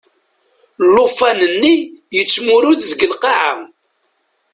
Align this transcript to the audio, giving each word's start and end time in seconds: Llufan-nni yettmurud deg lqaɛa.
Llufan-nni 0.93 1.75
yettmurud 2.15 2.79
deg 2.89 3.01
lqaɛa. 3.13 3.53